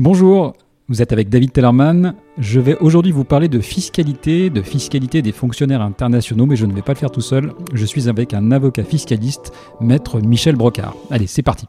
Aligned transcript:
Bonjour, 0.00 0.52
vous 0.86 1.02
êtes 1.02 1.12
avec 1.12 1.28
David 1.28 1.50
Tellerman. 1.50 2.14
Je 2.38 2.60
vais 2.60 2.78
aujourd'hui 2.78 3.10
vous 3.10 3.24
parler 3.24 3.48
de 3.48 3.58
fiscalité, 3.58 4.48
de 4.48 4.62
fiscalité 4.62 5.22
des 5.22 5.32
fonctionnaires 5.32 5.82
internationaux, 5.82 6.46
mais 6.46 6.54
je 6.54 6.66
ne 6.66 6.72
vais 6.72 6.82
pas 6.82 6.92
le 6.92 6.98
faire 6.98 7.10
tout 7.10 7.20
seul. 7.20 7.52
Je 7.74 7.84
suis 7.84 8.08
avec 8.08 8.32
un 8.32 8.52
avocat 8.52 8.84
fiscaliste, 8.84 9.52
maître 9.80 10.20
Michel 10.20 10.54
Brocard. 10.54 10.94
Allez, 11.10 11.26
c'est 11.26 11.42
parti. 11.42 11.66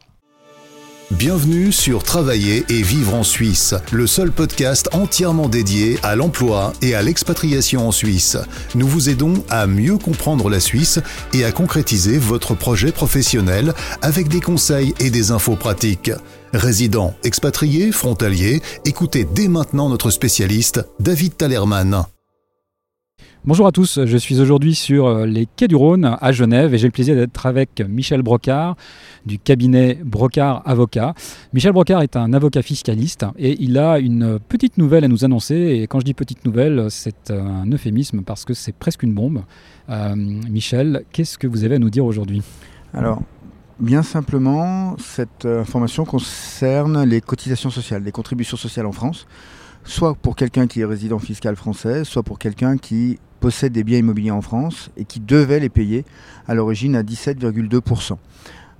Bienvenue 1.11 1.71
sur 1.71 2.03
Travailler 2.03 2.65
et 2.69 2.83
vivre 2.83 3.15
en 3.15 3.23
Suisse, 3.23 3.73
le 3.91 4.05
seul 4.05 4.31
podcast 4.31 4.89
entièrement 4.93 5.49
dédié 5.49 5.97
à 6.03 6.15
l'emploi 6.15 6.71
et 6.83 6.93
à 6.93 7.01
l'expatriation 7.01 7.87
en 7.87 7.91
Suisse. 7.91 8.37
Nous 8.75 8.87
vous 8.87 9.09
aidons 9.09 9.33
à 9.49 9.65
mieux 9.65 9.97
comprendre 9.97 10.51
la 10.51 10.59
Suisse 10.59 10.99
et 11.33 11.45
à 11.45 11.51
concrétiser 11.51 12.19
votre 12.19 12.53
projet 12.53 12.91
professionnel 12.91 13.73
avec 14.03 14.27
des 14.27 14.39
conseils 14.39 14.93
et 14.99 15.09
des 15.09 15.31
infos 15.31 15.55
pratiques. 15.55 16.11
Résidents, 16.53 17.15
expatriés, 17.23 17.91
frontaliers, 17.91 18.61
écoutez 18.85 19.25
dès 19.25 19.47
maintenant 19.47 19.89
notre 19.89 20.11
spécialiste, 20.11 20.85
David 20.99 21.37
Talerman. 21.37 22.05
Bonjour 23.45 23.67
à 23.67 23.71
tous, 23.71 24.03
je 24.03 24.17
suis 24.17 24.41
aujourd'hui 24.41 24.75
sur 24.75 25.07
euh, 25.07 25.25
les 25.25 25.45
quais 25.45 25.69
du 25.69 25.75
Rhône 25.77 26.17
à 26.19 26.31
Genève 26.33 26.73
et 26.73 26.77
j'ai 26.77 26.87
le 26.87 26.91
plaisir 26.91 27.15
d'être 27.15 27.45
avec 27.45 27.81
Michel 27.87 28.21
Brocard 28.21 28.75
du 29.25 29.39
cabinet 29.39 29.97
Brocard 30.03 30.61
Avocat. 30.65 31.13
Michel 31.53 31.71
Brocard 31.71 32.01
est 32.01 32.17
un 32.17 32.33
avocat 32.33 32.61
fiscaliste 32.61 33.25
et 33.37 33.55
il 33.63 33.77
a 33.77 33.99
une 33.99 34.39
petite 34.39 34.77
nouvelle 34.77 35.05
à 35.05 35.07
nous 35.07 35.23
annoncer 35.23 35.55
et 35.55 35.87
quand 35.87 36.01
je 36.01 36.05
dis 36.05 36.13
petite 36.13 36.43
nouvelle, 36.43 36.87
c'est 36.89 37.31
un 37.31 37.65
euphémisme 37.71 38.23
parce 38.23 38.43
que 38.43 38.53
c'est 38.53 38.73
presque 38.73 39.03
une 39.03 39.13
bombe. 39.13 39.43
Euh, 39.89 40.15
Michel, 40.17 41.05
qu'est-ce 41.13 41.37
que 41.37 41.47
vous 41.47 41.63
avez 41.63 41.75
à 41.75 41.79
nous 41.79 41.89
dire 41.89 42.03
aujourd'hui? 42.03 42.41
Alors, 42.93 43.21
Bien 43.79 44.03
simplement, 44.03 44.97
cette 44.97 45.45
euh, 45.45 45.61
information 45.61 46.03
concerne 46.03 47.05
les 47.05 47.21
cotisations 47.21 47.69
sociales, 47.69 48.03
les 48.03 48.11
contributions 48.11 48.57
sociales 48.57 48.85
en 48.85 48.91
France, 48.91 49.25
soit 49.85 50.15
pour 50.15 50.35
quelqu'un 50.35 50.67
qui 50.67 50.81
est 50.81 50.85
résident 50.85 51.17
fiscal 51.17 51.55
français, 51.55 52.03
soit 52.03 52.23
pour 52.23 52.39
quelqu'un 52.39 52.75
qui 52.75 53.17
possède 53.39 53.73
des 53.73 53.83
biens 53.83 53.97
immobiliers 53.99 54.31
en 54.31 54.41
France 54.41 54.89
et 54.97 55.05
qui 55.05 55.19
devait 55.19 55.59
les 55.59 55.69
payer 55.69 56.05
à 56.47 56.55
l'origine 56.55 56.95
à 56.95 57.03
17,2%. 57.03 58.17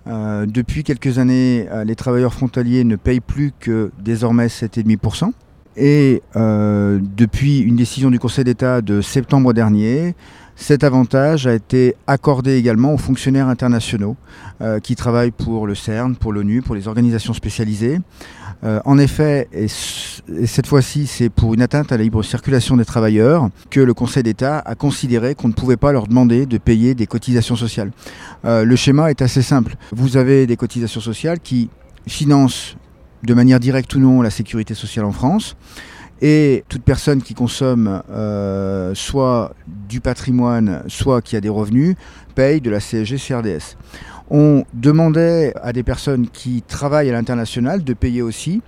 Euh, 0.08 0.46
depuis 0.46 0.84
quelques 0.84 1.20
années, 1.20 1.68
euh, 1.72 1.84
les 1.84 1.96
travailleurs 1.96 2.34
frontaliers 2.34 2.84
ne 2.84 2.96
payent 2.96 3.20
plus 3.20 3.52
que 3.60 3.92
désormais 4.00 4.48
7,5%. 4.48 5.32
Et 5.78 6.22
depuis 6.36 7.60
une 7.60 7.78
décision 7.78 8.12
du 8.12 8.20
Conseil 8.20 8.44
d'État 8.44 8.82
de 8.82 9.00
septembre 9.00 9.54
dernier, 9.54 10.14
cet 10.60 10.84
avantage 10.84 11.48
a 11.48 11.54
été 11.54 11.96
accordé 12.06 12.58
également 12.58 12.94
aux 12.94 12.98
fonctionnaires 12.98 13.48
internationaux 13.48 14.18
euh, 14.62 14.80
qui 14.80 14.96
travaillent 14.96 15.32
pour 15.32 15.66
le 15.66 15.74
CERN, 15.74 16.18
pour 16.18 16.34
l'ONU, 16.34 16.62
pour 16.62 16.76
les 16.76 16.90
organisations 16.90 17.34
spécialisées. 17.34 18.00
Euh, 18.66 18.82
en 18.84 18.98
effet, 18.98 19.48
et, 19.54 19.68
cette 19.70 20.68
fois-ci, 20.68 21.08
c'est 21.08 21.30
pour 21.30 21.54
une 21.54 21.62
atteinte 21.62 21.94
à 21.94 21.98
la 21.98 22.04
libre 22.04 22.24
circulation 22.24 22.76
des 22.76 22.84
travailleurs 22.84 23.50
que 23.70 23.80
le 23.80 23.94
Conseil 23.94 24.22
d'État 24.22 24.60
a 24.60 24.76
considéré 24.76 25.34
qu'on 25.34 25.48
ne 25.48 25.54
pouvait 25.54 25.78
pas 25.78 25.94
leur 25.94 26.08
demander 26.08 26.46
de 26.46 26.58
payer 26.58 26.94
des 26.94 27.08
cotisations 27.08 27.56
sociales. 27.56 27.92
Euh, 28.44 28.66
le 28.66 28.76
schéma 28.76 29.10
est 29.10 29.22
assez 29.22 29.42
simple. 29.42 29.76
Vous 29.94 30.18
avez 30.18 30.46
des 30.46 30.58
cotisations 30.58 31.02
sociales 31.02 31.40
qui 31.40 31.70
financent 32.06 32.76
de 33.24 33.34
manière 33.34 33.62
directe 33.62 33.96
ou 33.96 34.00
non 34.00 34.22
la 34.22 34.30
sécurité 34.30 34.74
sociale 34.74 35.06
en 35.06 35.14
France. 35.14 35.56
Et 36.22 36.64
toute 36.68 36.84
personne 36.84 37.22
qui 37.22 37.34
consomme 37.34 38.02
euh, 38.12 38.94
soit 38.94 39.54
du 39.68 40.02
patrimoine, 40.02 40.84
soit 40.88 41.22
qui 41.22 41.36
a 41.36 41.42
des 41.42 41.50
revenus, 41.50 41.96
paye 42.36 42.60
de 42.60 42.70
la 42.70 42.80
CSG-CRDS. 42.80 43.78
On 44.30 44.64
demandait 44.74 45.54
à 45.62 45.74
des 45.74 45.84
personnes 45.84 46.28
qui 46.28 46.62
travaillent 46.62 47.10
à 47.10 47.14
l'international 47.14 47.84
de 47.84 47.94
payer 47.94 48.22
aussi, 48.22 48.62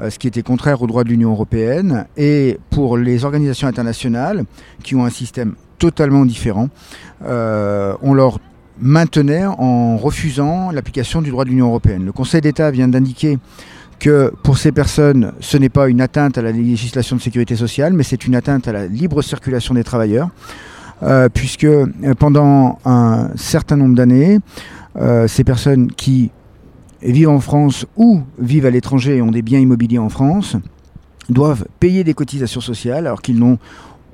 euh, 0.00 0.10
ce 0.10 0.18
qui 0.18 0.26
était 0.26 0.42
contraire 0.42 0.82
au 0.82 0.86
droit 0.86 1.04
de 1.04 1.08
l'Union 1.08 1.30
européenne. 1.30 2.06
Et 2.16 2.58
pour 2.70 2.96
les 2.96 3.24
organisations 3.24 3.68
internationales, 3.68 4.44
qui 4.82 4.94
ont 4.94 5.04
un 5.04 5.10
système 5.10 5.54
totalement 5.78 6.24
différent, 6.24 6.68
euh, 7.24 7.94
on 8.02 8.14
leur 8.14 8.38
maintenait 8.78 9.46
en 9.46 9.96
refusant 9.96 10.70
l'application 10.70 11.22
du 11.22 11.30
droit 11.30 11.44
de 11.44 11.50
l'Union 11.50 11.68
européenne. 11.68 12.04
Le 12.04 12.12
Conseil 12.12 12.40
d'État 12.42 12.70
vient 12.70 12.88
d'indiquer 12.88 13.38
que 13.98 14.32
pour 14.42 14.58
ces 14.58 14.72
personnes, 14.72 15.32
ce 15.40 15.56
n'est 15.56 15.68
pas 15.68 15.88
une 15.88 16.00
atteinte 16.00 16.38
à 16.38 16.42
la 16.42 16.52
législation 16.52 17.16
de 17.16 17.20
sécurité 17.20 17.56
sociale, 17.56 17.92
mais 17.92 18.02
c'est 18.02 18.26
une 18.26 18.34
atteinte 18.34 18.68
à 18.68 18.72
la 18.72 18.86
libre 18.86 19.22
circulation 19.22 19.74
des 19.74 19.84
travailleurs, 19.84 20.28
euh, 21.02 21.28
puisque 21.32 21.64
euh, 21.64 21.86
pendant 22.18 22.78
un 22.84 23.30
certain 23.36 23.76
nombre 23.76 23.94
d'années, 23.94 24.38
euh, 24.96 25.28
ces 25.28 25.44
personnes 25.44 25.90
qui 25.92 26.30
vivent 27.02 27.28
en 27.28 27.40
France 27.40 27.86
ou 27.96 28.22
vivent 28.38 28.66
à 28.66 28.70
l'étranger 28.70 29.16
et 29.16 29.22
ont 29.22 29.30
des 29.30 29.42
biens 29.42 29.60
immobiliers 29.60 29.98
en 29.98 30.08
France 30.08 30.56
doivent 31.28 31.66
payer 31.80 32.04
des 32.04 32.14
cotisations 32.14 32.60
sociales 32.60 33.06
alors 33.06 33.20
qu'ils 33.20 33.38
n'ont 33.38 33.58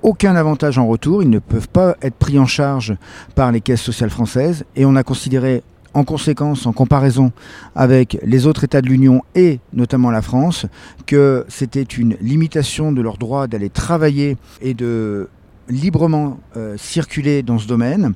aucun 0.02 0.34
avantage 0.34 0.78
en 0.78 0.86
retour, 0.86 1.22
ils 1.22 1.30
ne 1.30 1.38
peuvent 1.38 1.68
pas 1.68 1.96
être 2.02 2.16
pris 2.16 2.38
en 2.38 2.46
charge 2.46 2.96
par 3.34 3.52
les 3.52 3.60
caisses 3.60 3.82
sociales 3.82 4.10
françaises. 4.10 4.64
Et 4.74 4.84
on 4.84 4.96
a 4.96 5.04
considéré 5.04 5.62
en 5.94 6.04
conséquence, 6.04 6.66
en 6.66 6.72
comparaison 6.72 7.32
avec 7.74 8.18
les 8.22 8.46
autres 8.46 8.64
États 8.64 8.82
de 8.82 8.88
l'Union 8.88 9.22
et 9.34 9.60
notamment 9.72 10.10
la 10.10 10.22
France, 10.22 10.66
que 11.06 11.44
c'était 11.48 11.82
une 11.82 12.16
limitation 12.20 12.92
de 12.92 13.02
leur 13.02 13.18
droit 13.18 13.46
d'aller 13.46 13.70
travailler 13.70 14.36
et 14.60 14.74
de 14.74 15.28
librement 15.68 16.38
euh, 16.56 16.76
circuler 16.76 17.42
dans 17.42 17.58
ce 17.58 17.66
domaine. 17.66 18.14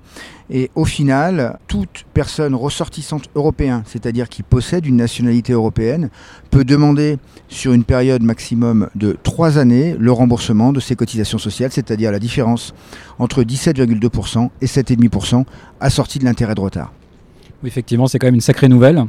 Et 0.51 0.71
au 0.75 0.85
final, 0.85 1.59
toute 1.67 2.05
personne 2.15 2.55
ressortissante 2.55 3.29
européenne, 3.35 3.83
c'est-à-dire 3.87 4.29
qui 4.29 4.43
possède 4.43 4.87
une 4.87 4.97
nationalité 4.97 5.53
européenne, 5.53 6.11
peut 6.51 6.65
demander 6.65 7.19
sur 7.49 7.73
une 7.73 7.85
période 7.85 8.23
maximum 8.23 8.89
de 8.95 9.17
trois 9.23 9.59
années 9.59 9.97
le 9.99 10.13
remboursement 10.13 10.73
de 10.73 10.81
ses 10.81 10.95
cotisations 10.95 11.39
sociales, 11.39 11.73
c'est-à-dire 11.73 12.13
la 12.13 12.19
différence 12.19 12.75
entre 13.19 13.43
17,2% 13.43 14.51
et 14.61 14.67
7,5% 14.67 15.45
assortie 15.81 16.19
de 16.19 16.25
l'intérêt 16.25 16.55
de 16.55 16.61
retard. 16.61 16.93
Effectivement, 17.67 18.07
c'est 18.07 18.19
quand 18.19 18.27
même 18.27 18.35
une 18.35 18.41
sacrée 18.41 18.69
nouvelle. 18.69 19.05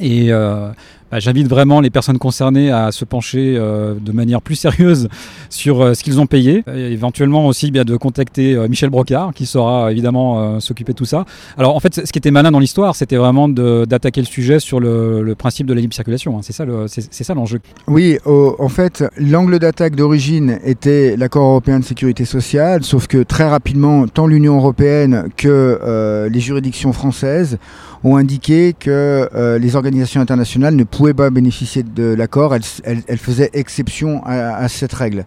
Et 0.00 0.32
euh, 0.32 0.70
bah, 1.14 1.20
j'invite 1.20 1.46
vraiment 1.46 1.80
les 1.80 1.90
personnes 1.90 2.18
concernées 2.18 2.72
à 2.72 2.90
se 2.90 3.04
pencher 3.04 3.54
euh, 3.56 3.94
de 4.00 4.10
manière 4.10 4.42
plus 4.42 4.56
sérieuse 4.56 5.08
sur 5.48 5.80
euh, 5.80 5.94
ce 5.94 6.02
qu'ils 6.02 6.18
ont 6.18 6.26
payé. 6.26 6.64
Éventuellement 6.74 7.46
aussi 7.46 7.70
bien 7.70 7.84
de 7.84 7.96
contacter 7.96 8.56
Michel 8.68 8.90
Brocard 8.90 9.32
qui 9.32 9.46
saura 9.46 9.92
évidemment 9.92 10.58
s'occuper 10.58 10.92
de 10.92 10.96
tout 10.96 11.04
ça. 11.04 11.24
Alors 11.56 11.76
en 11.76 11.80
fait, 11.80 12.04
ce 12.04 12.10
qui 12.10 12.18
était 12.18 12.32
malin 12.32 12.50
dans 12.50 12.58
l'histoire, 12.58 12.96
c'était 12.96 13.14
vraiment 13.14 13.48
d'attaquer 13.48 14.22
le 14.22 14.26
sujet 14.26 14.58
sur 14.58 14.80
le, 14.80 15.34
principe 15.38 15.68
de 15.68 15.74
la 15.74 15.80
libre 15.80 15.94
circulation. 15.94 16.36
Hein. 16.36 16.40
C'est 16.42 16.52
ça, 16.52 16.64
ça 16.88 17.34
l'enjeu. 17.34 17.60
Oui, 17.86 18.18
en 18.26 18.68
fait, 18.68 19.04
l'angle 19.16 19.60
d'attaque 19.60 19.94
d'origine 19.94 20.58
était 20.64 21.16
l'accord 21.16 21.46
européen 21.48 21.78
de 21.78 21.84
sécurité 21.84 22.24
sociale, 22.24 22.82
sauf 22.82 23.06
que 23.06 23.22
très 23.22 23.48
rapidement, 23.48 24.08
tant 24.08 24.26
l'Union 24.26 24.56
européenne 24.56 25.28
que 25.36 26.28
les 26.28 26.40
juridictions 26.40 26.92
françaises 26.92 27.58
ont 28.04 28.16
indiqué 28.16 28.74
que 28.78 29.28
euh, 29.34 29.58
les 29.58 29.76
organisations 29.76 30.20
internationales 30.20 30.76
ne 30.76 30.84
pouvaient 30.84 31.03
pas 31.12 31.28
bénéficier 31.28 31.82
de 31.82 32.14
l'accord, 32.14 32.54
elles, 32.54 33.18
faisaient 33.18 33.50
exception 33.52 34.22
à, 34.24 34.66
cette 34.68 34.94
règle. 34.94 35.26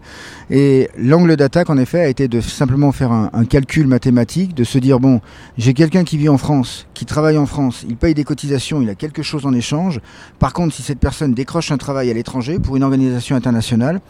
Et 0.50 0.88
l'angle 0.98 1.36
d'attaque, 1.36 1.70
en 1.70 1.78
effet, 1.78 2.00
a 2.00 2.08
été 2.08 2.26
de 2.26 2.40
simplement 2.40 2.90
faire 2.90 3.12
un 3.12 3.44
calcul 3.44 3.86
mathématique, 3.86 4.54
de 4.54 4.64
se 4.64 4.78
dire, 4.78 4.98
bon, 4.98 5.20
j'ai 5.56 5.74
quelqu'un 5.74 6.02
qui 6.02 6.16
vit 6.16 6.28
en 6.28 6.38
France, 6.38 6.87
qui 6.98 7.06
travaille 7.06 7.38
en 7.38 7.46
France, 7.46 7.84
il 7.88 7.96
paye 7.96 8.12
des 8.12 8.24
cotisations, 8.24 8.82
il 8.82 8.90
a 8.90 8.96
quelque 8.96 9.22
chose 9.22 9.46
en 9.46 9.52
échange. 9.52 10.00
Par 10.40 10.52
contre, 10.52 10.74
si 10.74 10.82
cette 10.82 10.98
personne 10.98 11.32
décroche 11.32 11.70
un 11.70 11.76
travail 11.76 12.10
à 12.10 12.12
l'étranger 12.12 12.58
pour 12.58 12.74
une 12.74 12.82
organisation 12.82 13.36
internationale, 13.36 14.00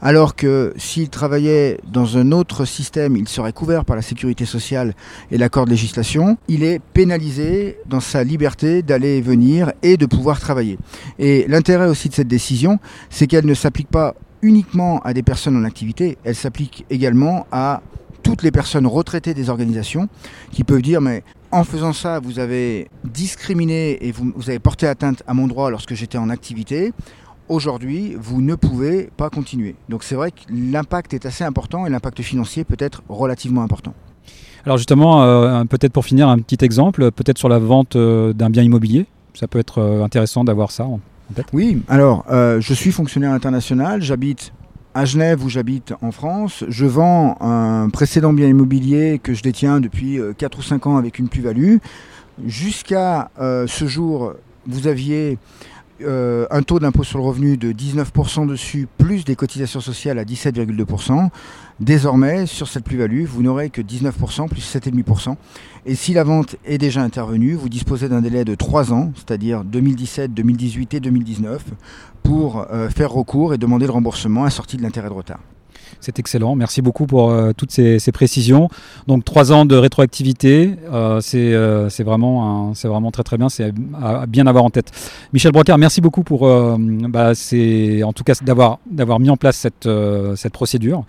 alors 0.00 0.34
que 0.34 0.72
s'il 0.78 1.10
travaillait 1.10 1.78
dans 1.92 2.16
un 2.16 2.32
autre 2.32 2.64
système, 2.64 3.18
il 3.18 3.28
serait 3.28 3.52
couvert 3.52 3.84
par 3.84 3.96
la 3.96 4.02
sécurité 4.02 4.46
sociale 4.46 4.94
et 5.30 5.36
l'accord 5.36 5.66
de 5.66 5.70
législation, 5.72 6.38
il 6.48 6.64
est 6.64 6.78
pénalisé 6.94 7.76
dans 7.84 8.00
sa 8.00 8.24
liberté 8.24 8.80
d'aller 8.80 9.18
et 9.18 9.20
venir 9.20 9.70
et 9.82 9.98
de 9.98 10.06
pouvoir 10.06 10.40
travailler. 10.40 10.78
Et 11.18 11.44
l'intérêt 11.48 11.86
aussi 11.86 12.08
de 12.08 12.14
cette 12.14 12.28
décision, 12.28 12.78
c'est 13.10 13.26
qu'elle 13.26 13.44
ne 13.44 13.52
s'applique 13.52 13.88
pas 13.88 14.14
uniquement 14.40 15.00
à 15.00 15.12
des 15.12 15.22
personnes 15.22 15.58
en 15.58 15.64
activité, 15.64 16.16
elle 16.24 16.34
s'applique 16.34 16.86
également 16.88 17.46
à 17.52 17.82
toutes 18.22 18.42
les 18.42 18.50
personnes 18.50 18.86
retraitées 18.86 19.34
des 19.34 19.50
organisations 19.50 20.08
qui 20.52 20.64
peuvent 20.64 20.82
dire 20.82 21.00
mais 21.00 21.22
en 21.50 21.64
faisant 21.64 21.92
ça, 21.92 22.20
vous 22.20 22.38
avez 22.38 22.88
discriminé 23.04 24.06
et 24.06 24.12
vous, 24.12 24.32
vous 24.34 24.50
avez 24.50 24.58
porté 24.58 24.86
atteinte 24.86 25.22
à 25.26 25.34
mon 25.34 25.46
droit 25.46 25.70
lorsque 25.70 25.94
j'étais 25.94 26.18
en 26.18 26.30
activité. 26.30 26.92
Aujourd'hui, 27.48 28.14
vous 28.18 28.42
ne 28.42 28.54
pouvez 28.54 29.08
pas 29.16 29.30
continuer. 29.30 29.74
Donc 29.88 30.04
c'est 30.04 30.14
vrai 30.14 30.30
que 30.30 30.40
l'impact 30.50 31.14
est 31.14 31.24
assez 31.24 31.44
important 31.44 31.86
et 31.86 31.90
l'impact 31.90 32.20
financier 32.22 32.64
peut 32.64 32.76
être 32.78 33.02
relativement 33.08 33.62
important. 33.62 33.94
Alors 34.66 34.76
justement, 34.76 35.22
euh, 35.22 35.64
peut-être 35.64 35.92
pour 35.92 36.04
finir, 36.04 36.28
un 36.28 36.38
petit 36.40 36.62
exemple, 36.62 37.10
peut-être 37.10 37.38
sur 37.38 37.48
la 37.48 37.58
vente 37.58 37.96
euh, 37.96 38.34
d'un 38.34 38.50
bien 38.50 38.62
immobilier. 38.62 39.06
Ça 39.32 39.48
peut 39.48 39.58
être 39.58 39.78
euh, 39.78 40.02
intéressant 40.02 40.44
d'avoir 40.44 40.70
ça 40.70 40.84
en, 40.84 41.00
tête. 41.34 41.46
Oui, 41.52 41.82
alors 41.88 42.24
je 42.30 42.74
suis 42.74 42.90
fonctionnaire 42.90 43.32
international, 43.32 44.00
j'habite 44.00 44.52
à 44.98 45.04
Genève 45.04 45.44
où 45.44 45.48
j'habite 45.48 45.94
en 46.02 46.10
France. 46.10 46.64
Je 46.66 46.84
vends 46.84 47.36
un 47.40 47.88
précédent 47.88 48.32
bien 48.32 48.48
immobilier 48.48 49.20
que 49.22 49.32
je 49.32 49.44
détiens 49.44 49.78
depuis 49.78 50.18
4 50.36 50.58
ou 50.58 50.62
5 50.62 50.88
ans 50.88 50.96
avec 50.96 51.20
une 51.20 51.28
plus-value. 51.28 51.76
Jusqu'à 52.44 53.30
ce 53.38 53.86
jour, 53.86 54.32
vous 54.66 54.88
aviez 54.88 55.38
euh, 56.02 56.46
un 56.50 56.62
taux 56.62 56.78
d'impôt 56.78 57.04
sur 57.04 57.18
le 57.18 57.24
revenu 57.24 57.56
de 57.56 57.72
19% 57.72 58.46
dessus, 58.46 58.86
plus 58.98 59.24
des 59.24 59.36
cotisations 59.36 59.80
sociales 59.80 60.18
à 60.18 60.24
17,2%. 60.24 61.28
Désormais, 61.80 62.46
sur 62.46 62.68
cette 62.68 62.84
plus-value, 62.84 63.24
vous 63.24 63.42
n'aurez 63.42 63.70
que 63.70 63.80
19% 63.80 64.48
plus 64.48 64.60
7,5%. 64.60 65.36
Et 65.86 65.94
si 65.94 66.12
la 66.12 66.24
vente 66.24 66.56
est 66.64 66.78
déjà 66.78 67.02
intervenue, 67.02 67.54
vous 67.54 67.68
disposez 67.68 68.08
d'un 68.08 68.20
délai 68.20 68.44
de 68.44 68.54
3 68.54 68.92
ans, 68.92 69.12
c'est-à-dire 69.16 69.64
2017, 69.64 70.34
2018 70.34 70.94
et 70.94 71.00
2019, 71.00 71.64
pour 72.22 72.66
euh, 72.70 72.88
faire 72.88 73.10
recours 73.10 73.54
et 73.54 73.58
demander 73.58 73.86
le 73.86 73.92
remboursement 73.92 74.44
assorti 74.44 74.76
de 74.76 74.82
l'intérêt 74.82 75.08
de 75.08 75.14
retard. 75.14 75.40
C'est 76.00 76.18
excellent. 76.18 76.54
Merci 76.54 76.82
beaucoup 76.82 77.06
pour 77.06 77.30
euh, 77.30 77.52
toutes 77.56 77.72
ces, 77.72 77.98
précisions. 78.12 78.68
Donc 79.06 79.24
trois 79.24 79.52
ans 79.52 79.64
de 79.64 79.76
rétroactivité, 79.76 80.76
euh, 80.92 81.20
euh, 81.34 81.88
c'est 81.90 82.02
vraiment, 82.02 82.72
très 83.12 83.22
très 83.22 83.36
bien. 83.36 83.48
C'est 83.48 83.72
à, 84.00 84.26
bien 84.26 84.46
avoir 84.46 84.64
en 84.64 84.70
tête. 84.70 84.90
Michel 85.32 85.52
Brocard, 85.52 85.78
merci 85.78 86.00
beaucoup 86.00 86.22
pour 86.22 86.46
bah, 86.46 87.32
en 87.32 88.12
tout 88.12 88.24
cas 88.24 88.34
d'avoir 88.42 89.20
mis 89.20 89.30
en 89.30 89.36
place 89.36 89.56
cette, 89.56 89.88
cette 90.36 90.52
procédure 90.52 91.04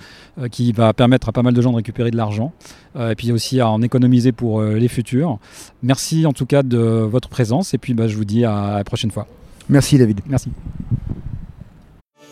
qui 0.52 0.72
va 0.72 0.94
permettre 0.94 1.30
à 1.30 1.32
pas 1.32 1.42
mal 1.42 1.54
de 1.54 1.62
gens 1.62 1.72
de 1.72 1.78
récupérer 1.78 2.12
de 2.12 2.18
l'argent 2.18 2.52
et 3.00 3.16
puis 3.16 3.32
aussi 3.32 3.60
à 3.60 3.70
en 3.70 3.82
économiser 3.82 4.32
pour 4.32 4.62
les 4.62 4.88
futurs. 4.88 5.40
Merci 5.84 6.26
en 6.26 6.34
tout 6.34 6.46
cas 6.46 6.64
de 6.64 6.78
votre 6.78 7.30
présence 7.30 7.74
et 7.74 7.78
puis 7.78 7.94
bah, 7.94 8.08
je 8.08 8.16
vous 8.16 8.26
dis 8.26 8.46
à 8.46 8.76
la 8.78 8.84
prochaine 8.84 9.12
fois. 9.12 9.28
Merci 9.70 9.98
David. 9.98 10.22
Merci. 10.28 10.50